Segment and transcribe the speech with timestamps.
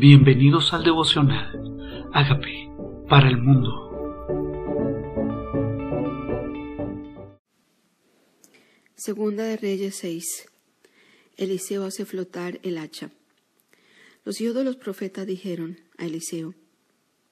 [0.00, 2.08] Bienvenidos al devocional.
[2.14, 2.72] Hágame
[3.06, 3.68] para el mundo.
[8.94, 10.48] Segunda de Reyes 6.
[11.36, 13.10] Eliseo hace flotar el hacha.
[14.24, 16.54] Los hijos de los profetas dijeron a Eliseo,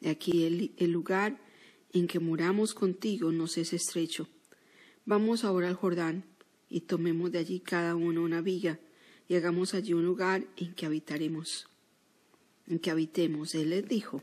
[0.01, 1.41] de aquí el, el lugar
[1.95, 4.29] en que moramos contigo nos es estrecho.
[5.07, 6.27] Vamos ahora al Jordán
[6.69, 8.79] y tomemos de allí cada uno una viga
[9.27, 11.67] y hagamos allí un lugar en que habitaremos
[12.69, 13.55] en que habitemos.
[13.55, 14.23] Él les dijo,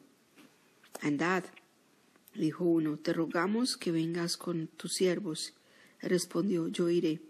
[1.02, 1.44] andad.
[2.34, 5.54] Dijo uno, te rogamos que vengas con tus siervos.
[6.02, 7.22] respondió, yo iré.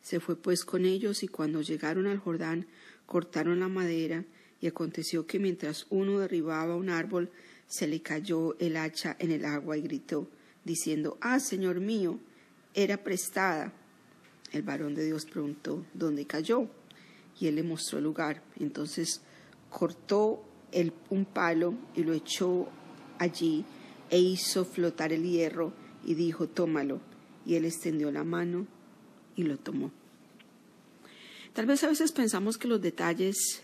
[0.00, 2.66] Se fue pues con ellos y cuando llegaron al Jordán
[3.06, 4.24] cortaron la madera
[4.60, 7.30] y aconteció que mientras uno derribaba un árbol
[7.66, 10.28] se le cayó el hacha en el agua y gritó,
[10.64, 12.20] diciendo, Ah, Señor mío,
[12.74, 13.72] era prestada.
[14.52, 16.68] El varón de Dios preguntó, ¿dónde cayó?
[17.40, 18.42] Y él le mostró el lugar.
[18.60, 19.22] Entonces
[19.70, 20.44] cortó
[21.10, 22.68] un palo y lo echó
[23.18, 23.64] allí
[24.10, 25.72] e hizo flotar el hierro
[26.04, 27.00] y dijo, tómalo.
[27.46, 28.66] Y él extendió la mano
[29.36, 29.90] y lo tomó.
[31.52, 33.62] Tal vez a veces pensamos que los detalles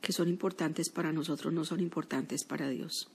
[0.00, 3.10] que son importantes para nosotros no son importantes para Dios.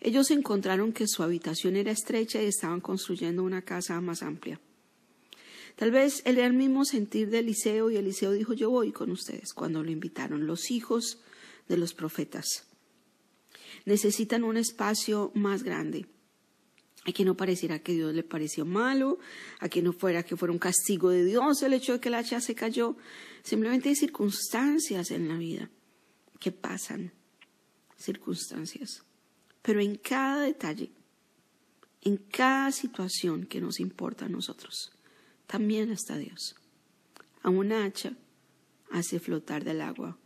[0.00, 4.60] Ellos encontraron que su habitación era estrecha y estaban construyendo una casa más amplia.
[5.76, 9.10] Tal vez él era el mismo sentir de Eliseo y Eliseo dijo yo voy con
[9.10, 10.46] ustedes cuando lo invitaron.
[10.46, 11.18] Los hijos
[11.70, 12.66] de los profetas.
[13.84, 16.06] Necesitan un espacio más grande.
[17.06, 19.18] A que no pareciera que Dios le pareció malo,
[19.60, 22.16] a que no fuera que fuera un castigo de Dios el hecho de que el
[22.16, 22.96] hacha se cayó.
[23.42, 25.70] Simplemente hay circunstancias en la vida
[26.40, 27.12] que pasan,
[27.96, 29.02] circunstancias.
[29.62, 30.90] Pero en cada detalle,
[32.02, 34.92] en cada situación que nos importa a nosotros,
[35.46, 36.56] también está Dios.
[37.42, 38.12] A un hacha
[38.90, 40.18] hace flotar del agua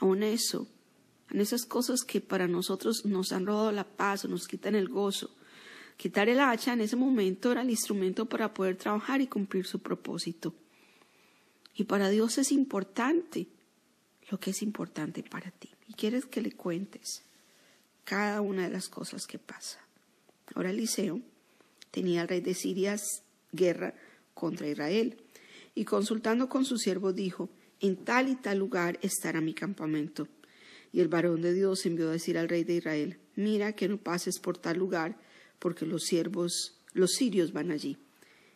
[0.00, 0.66] aún eso,
[1.30, 4.88] en esas cosas que para nosotros nos han robado la paz o nos quitan el
[4.88, 5.30] gozo.
[5.96, 9.78] Quitar el hacha en ese momento era el instrumento para poder trabajar y cumplir su
[9.80, 10.54] propósito.
[11.74, 13.46] Y para Dios es importante
[14.30, 15.68] lo que es importante para ti.
[15.86, 17.22] Y quieres que le cuentes
[18.04, 19.78] cada una de las cosas que pasa.
[20.54, 21.20] Ahora Eliseo
[21.90, 22.96] tenía al rey de Siria
[23.52, 23.94] guerra
[24.34, 25.16] contra Israel
[25.74, 30.28] y consultando con su siervo dijo, en tal y tal lugar estará mi campamento.
[30.92, 33.96] Y el varón de Dios envió a decir al rey de Israel, mira que no
[33.96, 35.16] pases por tal lugar,
[35.58, 37.96] porque los siervos, los sirios van allí.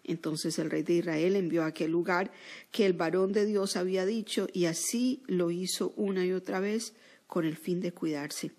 [0.03, 2.31] Entonces el rey de Israel envió a aquel lugar
[2.71, 6.95] que el varón de Dios había dicho, y así lo hizo una y otra vez
[7.27, 8.53] con el fin de cuidarse.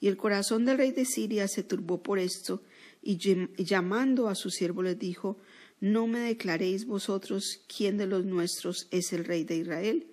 [0.00, 2.62] Y el corazón del rey de Siria se turbó por esto,
[3.02, 3.18] y
[3.64, 5.38] llamando a su siervo le dijo,
[5.80, 10.06] ¿no me declaréis vosotros quién de los nuestros es el rey de Israel?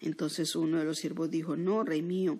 [0.00, 2.38] Entonces uno de los siervos dijo, no, rey mío,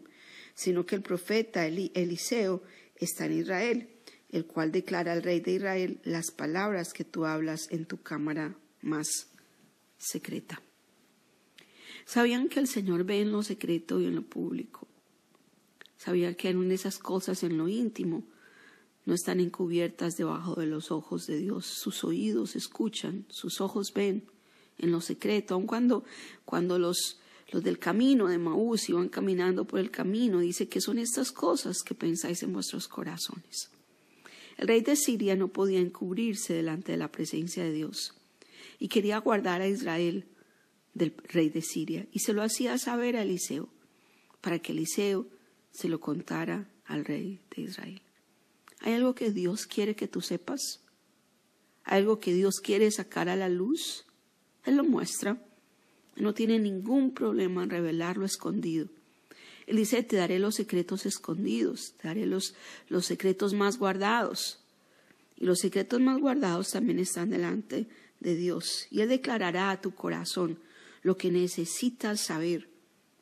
[0.55, 2.63] sino que el profeta Eliseo
[2.97, 3.89] está en Israel,
[4.31, 8.57] el cual declara al rey de Israel las palabras que tú hablas en tu cámara
[8.83, 9.29] más
[9.99, 10.63] secreta.
[12.05, 14.89] Sabían que el Señor ve en lo secreto y en lo público.
[15.97, 18.25] Sabían que en esas cosas en lo íntimo
[19.07, 21.67] no están encubiertas debajo de los ojos de Dios.
[21.67, 24.25] Sus oídos escuchan, sus ojos ven
[24.79, 26.05] en lo secreto, aun cuando,
[26.45, 30.99] cuando los, los del camino de Maús iban caminando por el camino, dice que son
[30.99, 33.71] estas cosas que pensáis en vuestros corazones.
[34.57, 38.15] El rey de Siria no podía encubrirse delante de la presencia de Dios
[38.79, 40.27] y quería guardar a Israel
[40.93, 43.69] del rey de Siria y se lo hacía saber a Eliseo
[44.41, 45.27] para que Eliseo
[45.71, 48.03] se lo contara al rey de Israel.
[48.81, 50.81] ¿Hay algo que Dios quiere que tú sepas?
[51.85, 54.07] ¿Algo que Dios quiere sacar a la luz?
[54.65, 55.43] Él lo muestra.
[56.17, 58.89] No tiene ningún problema en revelar lo escondido.
[59.67, 62.55] Él dice, te daré los secretos escondidos, te daré los,
[62.89, 64.65] los secretos más guardados.
[65.37, 67.87] Y los secretos más guardados también están delante
[68.19, 68.87] de Dios.
[68.91, 70.59] Y Él declarará a tu corazón
[71.03, 72.70] lo que necesitas saber.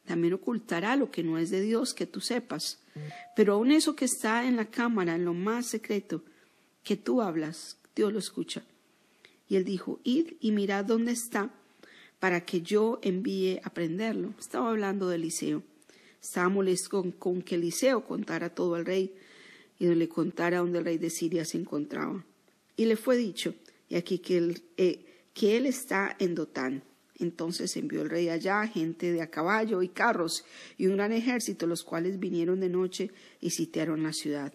[0.08, 2.78] También ocultará lo que no es de Dios que tú sepas.
[3.36, 6.24] Pero aún eso que está en la cámara, en lo más secreto,
[6.82, 8.62] que tú hablas, Dios lo escucha.
[9.50, 11.50] Y él dijo, id y mirad dónde está,
[12.20, 14.32] para que yo envíe a prenderlo.
[14.38, 15.62] Estaba hablando de Eliseo.
[16.22, 19.14] Estaba molesto con, que Eliseo contara todo al rey
[19.78, 22.24] y le contara dónde el rey de Siria se encontraba.
[22.78, 23.54] Y le fue dicho,
[23.90, 25.04] y aquí que él, eh,
[25.34, 26.82] que él está en Dotán.
[27.18, 30.44] Entonces envió el rey allá gente de a caballo y carros
[30.76, 33.10] y un gran ejército, los cuales vinieron de noche
[33.40, 34.52] y sitiaron la ciudad.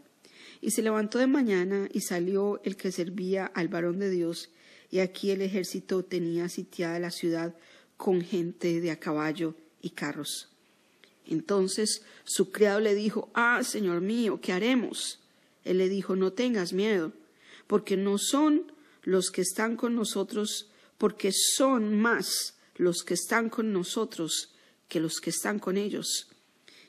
[0.61, 4.49] Y se levantó de mañana y salió el que servía al varón de Dios,
[4.89, 7.55] y aquí el ejército tenía sitiada la ciudad
[7.97, 10.49] con gente de a caballo y carros.
[11.25, 15.19] Entonces su criado le dijo, Ah, Señor mío, ¿qué haremos?
[15.65, 17.11] Él le dijo, No tengas miedo,
[17.67, 18.71] porque no son
[19.03, 20.69] los que están con nosotros,
[21.03, 24.55] porque son más los que están con nosotros
[24.87, 26.29] que los que están con ellos.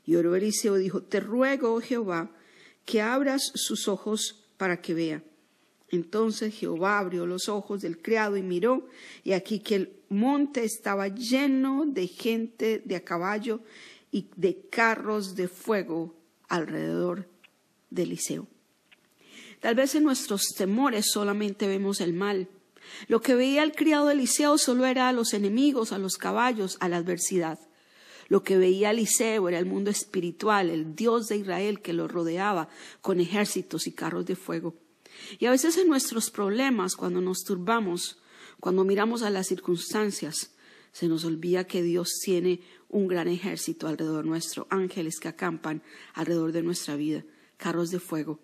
[0.07, 2.31] Y oró Eliseo dijo, Te ruego, oh Jehová,
[2.85, 5.25] que abras sus ojos para que vea.
[5.89, 8.89] Entonces Jehová abrió los ojos del criado y miró,
[9.25, 13.63] y aquí que el monte estaba lleno de gente de a caballo
[14.13, 16.15] y de carros de fuego
[16.47, 17.27] alrededor
[17.91, 18.47] de Eliseo.
[19.59, 22.49] Tal vez en nuestros temores solamente vemos el mal.
[23.09, 26.77] Lo que veía el criado de Eliseo solo era a los enemigos, a los caballos,
[26.81, 27.59] a la adversidad.
[28.29, 32.69] Lo que veía Eliseo era el mundo espiritual, el Dios de Israel que lo rodeaba
[33.01, 34.75] con ejércitos y carros de fuego.
[35.39, 38.19] Y a veces en nuestros problemas, cuando nos turbamos,
[38.61, 40.53] cuando miramos a las circunstancias,
[40.93, 45.83] se nos olvida que Dios tiene un gran ejército alrededor nuestro, ángeles que acampan
[46.15, 47.25] alrededor de nuestra vida,
[47.57, 48.39] carros de fuego.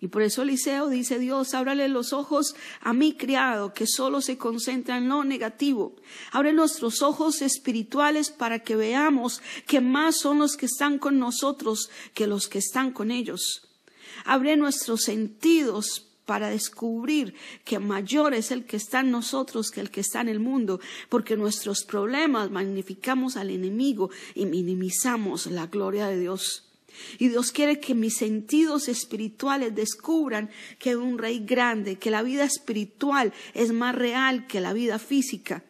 [0.00, 4.38] Y por eso Eliseo dice, Dios, ábrale los ojos a mi criado, que solo se
[4.38, 5.96] concentra en lo negativo.
[6.30, 11.90] Abre nuestros ojos espirituales para que veamos que más son los que están con nosotros
[12.14, 13.68] que los que están con ellos.
[14.24, 17.34] Abre nuestros sentidos para descubrir
[17.64, 20.78] que mayor es el que está en nosotros que el que está en el mundo,
[21.08, 26.67] porque nuestros problemas magnificamos al enemigo y minimizamos la gloria de Dios.
[27.18, 32.22] Y Dios quiere que mis sentidos espirituales descubran que hay un rey grande, que la
[32.22, 35.64] vida espiritual es más real que la vida física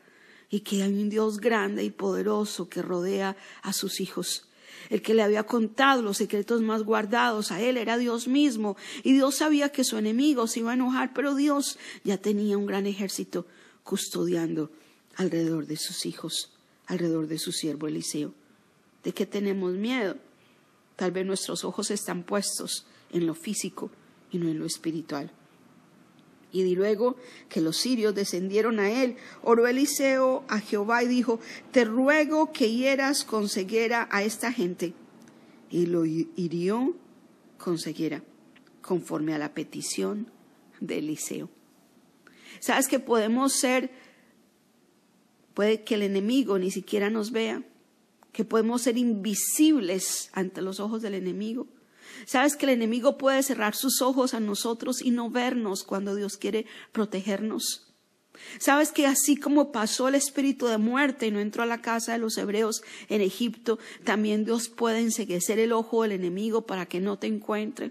[0.51, 4.49] y que hay un Dios grande y poderoso que rodea a sus hijos.
[4.91, 9.13] El que le había contado los secretos más guardados a él era Dios mismo y
[9.13, 12.87] Dios sabía que su enemigo se iba a enojar, pero Dios ya tenía un gran
[12.87, 13.47] ejército
[13.83, 14.71] custodiando
[15.17, 16.53] alrededor de sus hijos,
[16.87, 18.33] alrededor de su siervo Eliseo.
[19.05, 20.17] ¿De qué tenemos miedo?
[20.99, 23.93] Tal vez nuestros ojos están puestos en lo físico
[24.33, 25.31] y no en lo espiritual.
[26.51, 27.15] Y luego
[27.49, 29.15] que los sirios descendieron a él,
[29.45, 31.39] oró Eliseo a Jehová y dijo,
[31.71, 34.93] te ruego que hieras con ceguera a esta gente.
[35.71, 36.97] Y lo hirió
[37.59, 38.25] con ceguera,
[38.83, 40.33] conforme a la petición
[40.81, 41.49] de Eliseo.
[42.59, 43.93] ¿Sabes que podemos ser,
[45.55, 47.63] puede que el enemigo ni siquiera nos vea?
[48.39, 51.67] Que podemos ser invisibles ante los ojos del enemigo.
[52.25, 56.37] Sabes que el enemigo puede cerrar sus ojos a nosotros y no vernos cuando Dios
[56.37, 57.93] quiere protegernos.
[58.61, 62.13] Sabes que así como pasó el espíritu de muerte y no entró a la casa
[62.13, 67.01] de los hebreos en Egipto, también Dios puede enseguecer el ojo del enemigo para que
[67.01, 67.91] no te encuentre.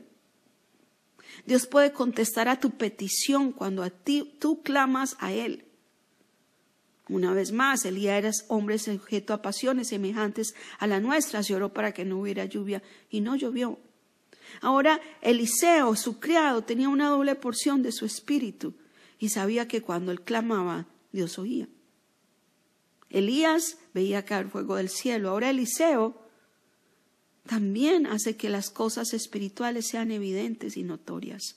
[1.45, 5.66] Dios puede contestar a tu petición cuando ti tú clamas a Él.
[7.09, 11.73] Una vez más, Elías era hombre sujeto a pasiones semejantes a las nuestras y oró
[11.73, 13.79] para que no hubiera lluvia y no llovió.
[14.61, 18.73] Ahora Eliseo, su criado, tenía una doble porción de su espíritu
[19.19, 21.67] y sabía que cuando él clamaba, Dios oía.
[23.09, 25.29] Elías veía caer fuego del cielo.
[25.29, 26.21] Ahora Eliseo
[27.45, 31.55] también hace que las cosas espirituales sean evidentes y notorias.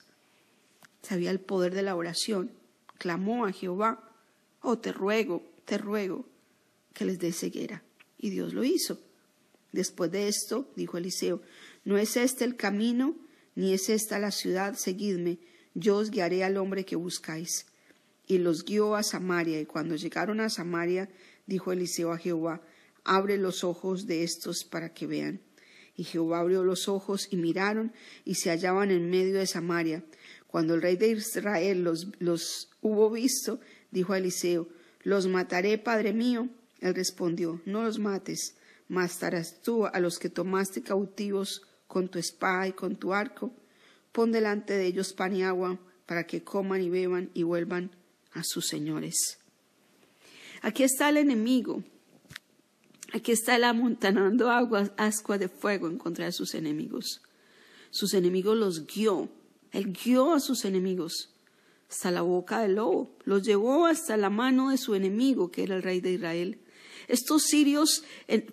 [1.03, 2.53] Sabía el poder de la oración.
[2.99, 4.10] Clamó a Jehová
[4.63, 6.27] oh, te ruego, te ruego
[6.93, 7.83] que les dé ceguera.
[8.19, 9.01] Y Dios lo hizo.
[9.73, 11.43] Después de esto, dijo Eliseo,
[11.85, 13.17] no es este el camino,
[13.55, 15.39] ni es esta la ciudad, seguidme,
[15.75, 17.67] yo os guiaré al hombre que buscáis.
[18.27, 21.09] Y los guió a Samaria, y cuando llegaron a Samaria,
[21.47, 22.63] dijo Eliseo a Jehová,
[23.05, 25.41] abre los ojos de estos para que vean.
[25.97, 27.93] Y Jehová abrió los ojos y miraron,
[28.25, 30.05] y se hallaban en medio de Samaria.
[30.47, 34.69] Cuando el rey de Israel los, los hubo visto, dijo Eliseo,
[35.03, 36.49] los mataré, padre mío.
[36.81, 38.57] Él respondió, no los mates,
[38.89, 43.53] matarás tú a los que tomaste cautivos con tu espada y con tu arco.
[44.13, 47.91] Pon delante de ellos pan y agua para que coman y beban y vuelvan
[48.33, 49.39] a sus señores.
[50.63, 51.83] Aquí está el enemigo.
[53.13, 57.23] Aquí está él amontanando agua, ascua de fuego en contra de sus enemigos.
[57.91, 59.29] Sus enemigos los guió.
[59.73, 61.31] Él guió a sus enemigos
[61.91, 65.77] hasta la boca del lobo, los llevó hasta la mano de su enemigo, que era
[65.77, 66.61] el rey de Israel.
[67.09, 68.05] Estos sirios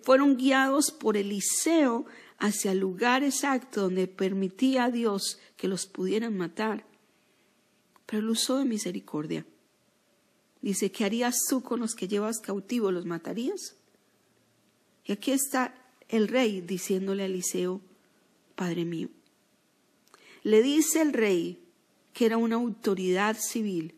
[0.02, 2.06] fueron guiados por Eliseo
[2.38, 6.84] hacia el lugar exacto donde permitía a Dios que los pudieran matar.
[8.06, 9.46] Pero él usó de misericordia.
[10.60, 12.92] Dice, ¿qué harías tú con los que llevas cautivos?
[12.92, 13.76] ¿Los matarías?
[15.04, 15.74] Y aquí está
[16.08, 17.80] el rey diciéndole a Eliseo,
[18.56, 19.08] Padre mío.
[20.42, 21.60] Le dice el rey,
[22.12, 23.94] que era una autoridad civil,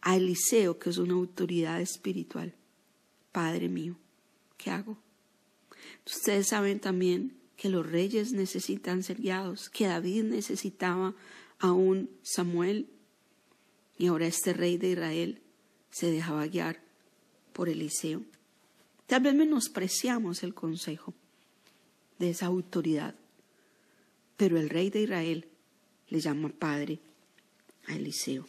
[0.00, 2.54] a Eliseo, que es una autoridad espiritual.
[3.32, 3.96] Padre mío,
[4.56, 4.96] ¿qué hago?
[6.06, 11.14] Ustedes saben también que los reyes necesitan ser guiados, que David necesitaba
[11.58, 12.88] a un Samuel
[13.98, 15.42] y ahora este rey de Israel
[15.90, 16.80] se dejaba guiar
[17.52, 18.22] por Eliseo.
[19.06, 21.14] Tal vez menospreciamos el consejo
[22.18, 23.14] de esa autoridad,
[24.36, 25.48] pero el rey de Israel
[26.08, 27.00] le llama padre
[27.88, 28.46] a Eliseo.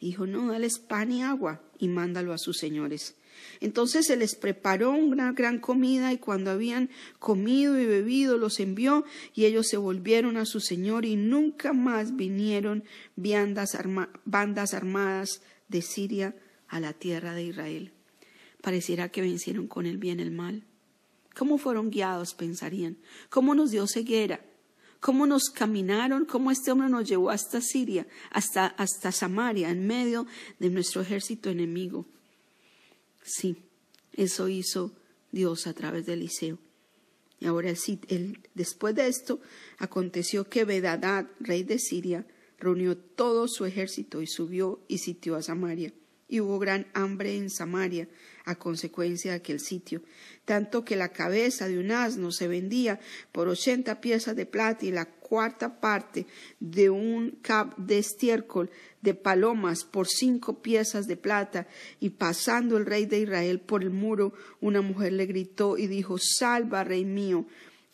[0.00, 3.16] Dijo, no, dale pan y agua y mándalo a sus señores.
[3.60, 9.04] Entonces se les preparó una gran comida y cuando habían comido y bebido los envió
[9.34, 12.84] y ellos se volvieron a su señor y nunca más vinieron
[13.16, 13.74] bandas
[14.74, 16.34] armadas de Siria
[16.68, 17.92] a la tierra de Israel.
[18.62, 20.64] Pareciera que vencieron con el bien el mal.
[21.36, 22.34] ¿Cómo fueron guiados?
[22.34, 22.96] pensarían.
[23.28, 24.40] ¿Cómo nos dio ceguera?
[25.00, 30.26] Cómo nos caminaron, cómo este hombre nos llevó hasta Siria, hasta, hasta Samaria, en medio
[30.58, 32.06] de nuestro ejército enemigo.
[33.22, 33.56] Sí,
[34.12, 34.92] eso hizo
[35.32, 36.58] Dios a través de Eliseo.
[37.38, 37.70] Y ahora
[38.08, 39.40] el, después de esto
[39.78, 42.26] aconteció que Bedadad, rey de Siria,
[42.58, 45.92] reunió todo su ejército y subió y sitió a Samaria.
[46.28, 48.08] Y hubo gran hambre en Samaria
[48.44, 50.02] a consecuencia de aquel sitio,
[50.44, 53.00] tanto que la cabeza de un asno se vendía
[53.32, 56.26] por ochenta piezas de plata y la cuarta parte
[56.60, 58.70] de un cap de estiércol
[59.02, 61.66] de palomas por cinco piezas de plata,
[62.00, 66.16] y pasando el rey de Israel por el muro, una mujer le gritó y dijo,
[66.18, 67.46] Salva, rey mío,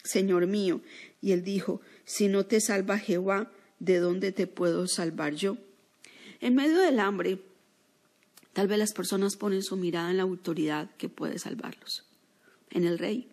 [0.04, 0.82] señor mío.
[1.20, 5.56] Y él dijo, Si no te salva Jehová, ¿de dónde te puedo salvar yo?
[6.40, 7.38] En medio del hambre,
[8.52, 12.04] Tal vez las personas ponen su mirada en la autoridad que puede salvarlos,
[12.70, 13.28] en el rey.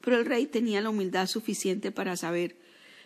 [0.00, 2.56] Pero el rey tenía la humildad suficiente para saber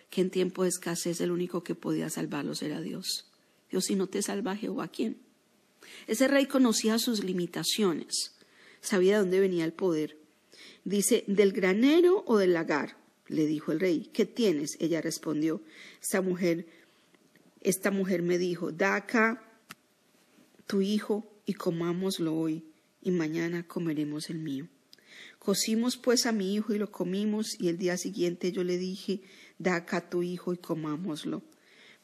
[0.09, 3.31] que en tiempo de escasez el único que podía salvarlos era Dios.
[3.69, 5.17] Dios, si no te salva Jehová, ¿quién?
[6.07, 8.35] Ese rey conocía sus limitaciones,
[8.81, 10.17] sabía de dónde venía el poder.
[10.83, 12.97] Dice, ¿del granero o del lagar?
[13.27, 14.09] le dijo el rey.
[14.13, 14.77] ¿Qué tienes?
[14.79, 15.61] Ella respondió.
[16.01, 16.65] Esta mujer,
[17.61, 19.43] esta mujer me dijo, da acá
[20.65, 22.65] tu hijo y comámoslo hoy,
[23.01, 24.67] y mañana comeremos el mío.
[25.39, 29.21] Cocimos pues a mi hijo y lo comimos, y el día siguiente yo le dije,
[29.57, 31.41] da acá tu hijo y comámoslo.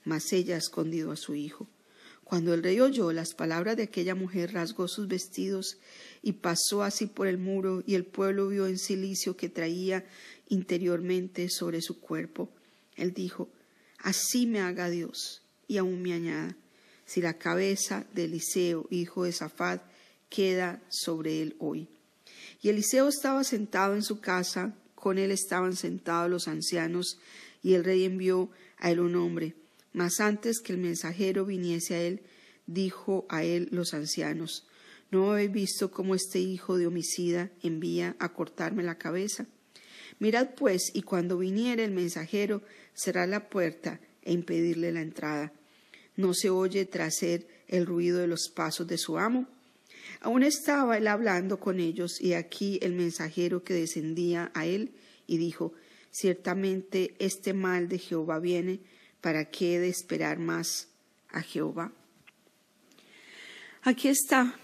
[0.05, 1.67] Mas ella ha escondido a su hijo.
[2.23, 5.77] Cuando el rey oyó las palabras de aquella mujer, rasgó sus vestidos
[6.21, 10.05] y pasó así por el muro, y el pueblo vio en silicio que traía
[10.47, 12.49] interiormente sobre su cuerpo.
[12.95, 13.49] Él dijo,
[13.97, 16.55] Así me haga Dios, y aún me añada,
[17.05, 19.81] si la cabeza de Eliseo, hijo de Safat,
[20.29, 21.87] queda sobre él hoy.
[22.61, 27.19] Y Eliseo estaba sentado en su casa, con él estaban sentados los ancianos,
[27.61, 29.53] y el rey envió a él un hombre.
[29.91, 32.21] Mas antes que el mensajero viniese a él,
[32.65, 34.65] dijo a él los ancianos,
[35.11, 39.45] ¿no habéis visto cómo este hijo de homicida envía a cortarme la cabeza?
[40.19, 45.51] Mirad pues, y cuando viniere el mensajero, cerrad la puerta e impedirle la entrada
[46.15, 49.47] no se oye tras el ruido de los pasos de su amo.
[50.21, 54.91] Aún estaba él hablando con ellos, y aquí el mensajero que descendía a él,
[55.27, 55.73] y dijo,
[56.11, 58.81] Ciertamente este mal de Jehová viene,
[59.19, 60.89] ¿para qué he de esperar más
[61.29, 61.91] a Jehová?
[63.81, 64.55] Aquí está.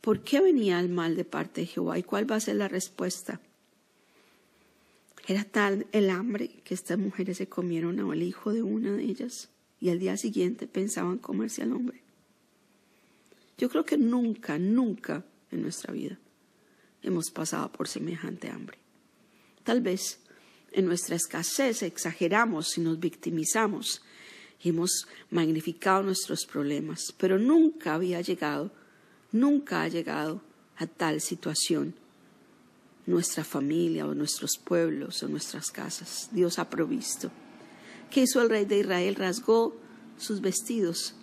[0.00, 1.98] ¿Por qué venía el mal de parte de Jehová?
[1.98, 3.40] ¿Y cuál va a ser la respuesta?
[5.26, 9.50] Era tal el hambre que estas mujeres se comieron al hijo de una de ellas
[9.80, 12.00] y al día siguiente pensaban comerse al hombre.
[13.56, 16.18] Yo creo que nunca, nunca en nuestra vida
[17.02, 18.78] hemos pasado por semejante hambre.
[19.64, 20.20] Tal vez
[20.72, 24.02] en nuestra escasez exageramos y nos victimizamos
[24.62, 28.72] y hemos magnificado nuestros problemas, pero nunca había llegado,
[29.32, 30.42] nunca ha llegado
[30.76, 31.94] a tal situación
[33.06, 36.28] nuestra familia o nuestros pueblos o nuestras casas.
[36.30, 37.30] Dios ha provisto.
[38.10, 39.14] ¿Qué hizo el rey de Israel?
[39.14, 39.76] Rasgó
[40.16, 41.14] sus vestidos.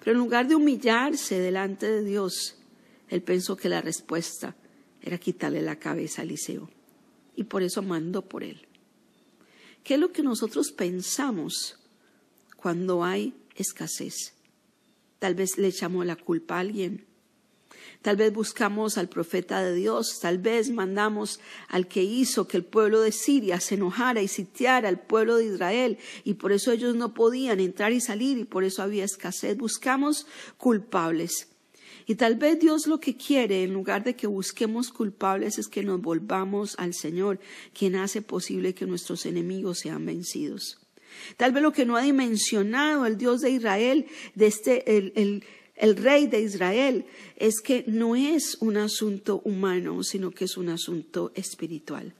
[0.00, 2.56] Pero en lugar de humillarse delante de Dios,
[3.08, 4.56] él pensó que la respuesta
[5.00, 6.68] era quitarle la cabeza a Eliseo.
[7.36, 8.66] Y por eso mandó por él.
[9.82, 11.78] ¿Qué es lo que nosotros pensamos
[12.56, 14.34] cuando hay escasez?
[15.18, 17.06] Tal vez le echamos la culpa a alguien
[18.04, 22.62] Tal vez buscamos al profeta de Dios, tal vez mandamos al que hizo que el
[22.62, 26.94] pueblo de Siria se enojara y sitiara al pueblo de Israel y por eso ellos
[26.94, 29.56] no podían entrar y salir y por eso había escasez.
[29.56, 30.26] Buscamos
[30.58, 31.48] culpables.
[32.04, 35.82] Y tal vez Dios lo que quiere, en lugar de que busquemos culpables, es que
[35.82, 37.40] nos volvamos al Señor,
[37.72, 40.78] quien hace posible que nuestros enemigos sean vencidos.
[41.38, 45.44] Tal vez lo que no ha dimensionado el Dios de Israel, de este, el, el
[45.96, 47.04] rey de Israel
[47.36, 52.14] es que no es un asunto humano, sino que es un asunto espiritual.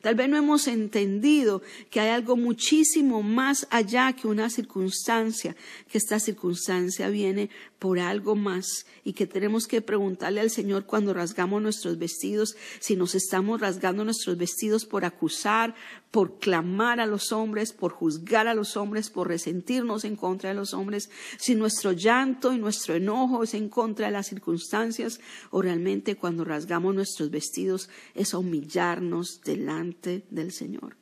[0.00, 5.54] Tal vez no hemos entendido que hay algo muchísimo más allá que una circunstancia,
[5.90, 11.12] que esta circunstancia viene por algo más y que tenemos que preguntarle al Señor cuando
[11.12, 15.74] rasgamos nuestros vestidos si nos estamos rasgando nuestros vestidos por acusar,
[16.10, 20.56] por clamar a los hombres, por juzgar a los hombres, por resentirnos en contra de
[20.56, 25.62] los hombres, si nuestro llanto y nuestro enojo es en contra de las circunstancias o
[25.62, 29.89] realmente cuando rasgamos nuestros vestidos es humillarnos delante
[30.30, 30.96] del Señor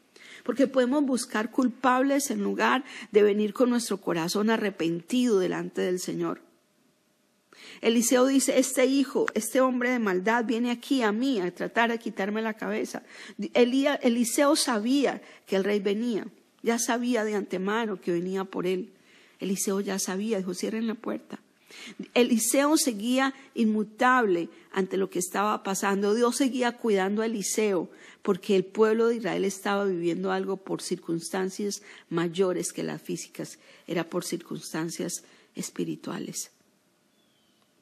[0.45, 6.41] porque podemos buscar culpables en lugar de venir con nuestro corazón arrepentido delante del Señor.
[7.81, 11.99] Eliseo dice, este hijo, este hombre de maldad viene aquí a mí a tratar de
[11.99, 13.03] quitarme la cabeza.
[13.55, 16.27] Eliseo sabía que el rey venía,
[16.63, 18.93] ya sabía de antemano que venía por él.
[19.39, 21.41] Eliseo ya sabía, dijo, cierren la puerta.
[22.15, 26.15] Eliseo seguía inmutable ante lo que estaba pasando.
[26.15, 27.91] Dios seguía cuidando a Eliseo
[28.23, 34.09] porque el pueblo de Israel estaba viviendo algo por circunstancias mayores que las físicas, era
[34.09, 36.51] por circunstancias espirituales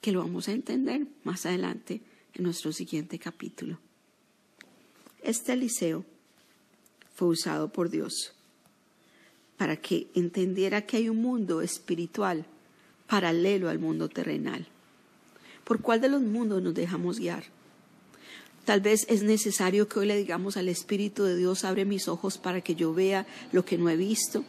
[0.07, 2.01] que lo vamos a entender más adelante
[2.35, 3.81] en nuestro siguiente capítulo.
[5.21, 6.05] Este Eliseo
[7.13, 8.33] fue usado por Dios
[9.57, 12.47] para que entendiera que hay un mundo espiritual
[13.07, 14.67] paralelo al mundo terrenal.
[15.65, 17.45] ¿Por cuál de los mundos nos dejamos guiar?
[18.65, 22.37] Tal vez es necesario que hoy le digamos al Espíritu de Dios, abre mis ojos
[22.39, 24.45] para que yo vea lo que no he visto,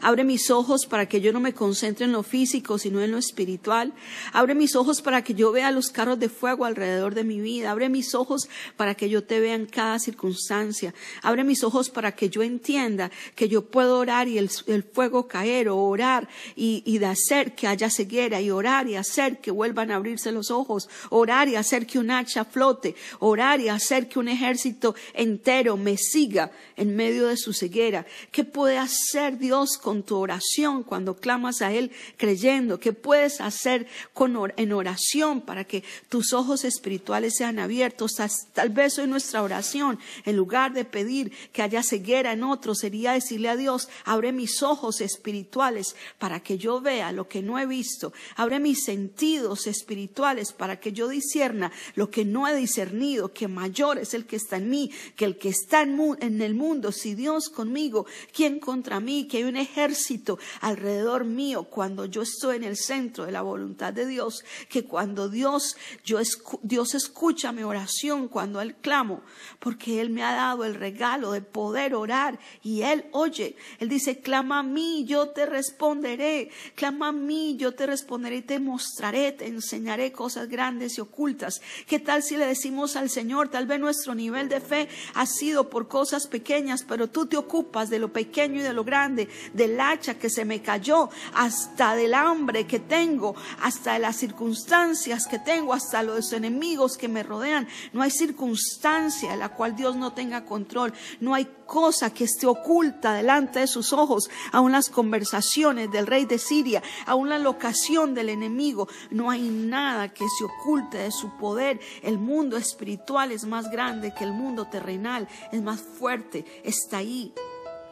[0.00, 3.18] Abre mis ojos para que yo no me concentre en lo físico, sino en lo
[3.18, 3.92] espiritual.
[4.32, 7.70] Abre mis ojos para que yo vea los carros de fuego alrededor de mi vida.
[7.70, 10.94] Abre mis ojos para que yo te vea en cada circunstancia.
[11.22, 15.68] Abre mis ojos para que yo entienda que yo puedo orar y el, fuego caer
[15.68, 19.96] o orar y, y hacer que haya ceguera y orar y hacer que vuelvan a
[19.96, 20.88] abrirse los ojos.
[21.10, 22.94] Orar y hacer que un hacha flote.
[23.18, 28.06] Orar y hacer que un ejército entero me siga en medio de su ceguera.
[28.30, 32.80] ¿Qué puede hacer Dios con tu oración cuando clamas a Él creyendo?
[32.80, 38.12] ¿Qué puedes hacer con en oración para que tus ojos espirituales sean abiertos?
[38.52, 43.12] Tal vez hoy nuestra oración, en lugar de pedir que haya ceguera en otros, sería
[43.12, 47.66] decirle a Dios, abre mis ojos espirituales para que yo vea lo que no he
[47.66, 48.12] visto.
[48.36, 53.98] Abre mis sentidos espirituales para que yo discierna lo que no he discernido, que mayor
[53.98, 56.92] es el que está en mí que el que está en, el mundo.
[56.92, 59.26] Si Dios conmigo, ¿quién contra mí?
[59.26, 64.44] Que ejército alrededor mío cuando yo estoy en el centro de la voluntad de Dios,
[64.68, 66.18] que cuando Dios, yo
[66.62, 69.22] Dios escucha mi oración cuando Él clamo,
[69.58, 73.56] porque Él me ha dado el regalo de poder orar y Él oye.
[73.78, 78.58] Él dice, clama a mí, yo te responderé, clama a mí, yo te responderé te
[78.58, 81.60] mostraré, te enseñaré cosas grandes y ocultas.
[81.86, 85.68] ¿Qué tal si le decimos al Señor, tal vez nuestro nivel de fe ha sido
[85.68, 89.80] por cosas pequeñas, pero tú te ocupas de lo pequeño y de lo grande, del
[89.80, 95.38] hacha que se me cayó, hasta del hambre que tengo, hasta de las circunstancias que
[95.38, 97.66] tengo, hasta los enemigos que me rodean.
[97.92, 100.92] No hay circunstancia en la cual Dios no tenga control.
[101.20, 104.30] No hay cosa que esté oculta delante de sus ojos.
[104.52, 108.88] Aún las conversaciones del rey de Siria, aún la locación del enemigo.
[109.10, 111.80] No hay nada que se oculte de su poder.
[112.02, 115.28] El mundo espiritual es más grande que el mundo terrenal.
[115.52, 116.44] Es más fuerte.
[116.62, 117.32] Está ahí.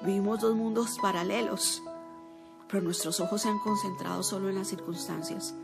[0.04, 1.82] Vivimos dos mundos paralelos,
[2.68, 5.54] pero nuestros ojos se han concentrado solo en las circunstancias.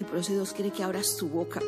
[0.00, 1.60] Y por eso Dios quiere que abras tu boca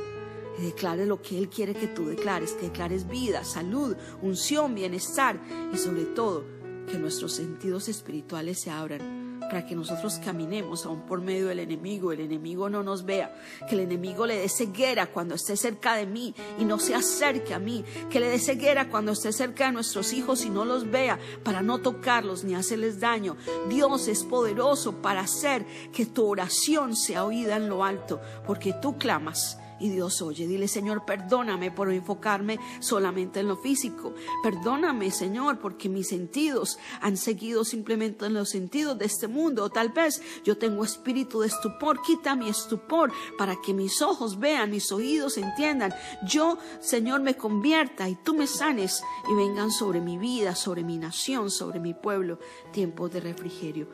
[0.59, 5.41] y declares lo que Él quiere que tú declares, que declares vida, salud, unción, bienestar
[5.73, 6.45] y sobre todo
[6.91, 12.13] que nuestros sentidos espirituales se abran para que nosotros caminemos aún por medio del enemigo,
[12.13, 13.35] el enemigo no nos vea,
[13.69, 17.55] que el enemigo le dé ceguera cuando esté cerca de mí y no se acerque
[17.55, 20.91] a mí, que le dé ceguera cuando esté cerca de nuestros hijos y no los
[20.91, 23.37] vea para no tocarlos ni hacerles daño.
[23.69, 28.99] Dios es poderoso para hacer que tu oración sea oída en lo alto, porque tú
[28.99, 30.47] clamas y Dios oye.
[30.47, 34.15] Dile, Señor, perdóname por enfocarme solamente en lo físico.
[34.43, 39.65] Perdóname, Señor, porque mis sentidos han seguido simplemente en los sentidos de este mundo.
[39.65, 42.01] O tal vez yo tengo espíritu de estupor.
[42.03, 45.95] Quita mi estupor para que mis ojos vean, mis oídos entiendan.
[46.27, 50.99] Yo, Señor, me convierta y tú me sanes y vengan sobre mi vida, sobre mi
[50.99, 52.39] nación, sobre mi pueblo,
[52.73, 53.89] tiempos de refrigerio.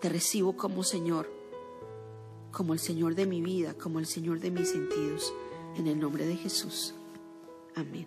[0.00, 1.41] Te recibo como Señor
[2.52, 5.32] como el Señor de mi vida, como el Señor de mis sentidos.
[5.76, 6.94] En el nombre de Jesús.
[7.74, 8.06] Amén.